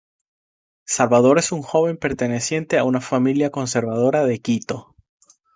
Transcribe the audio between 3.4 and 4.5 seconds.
conservadora de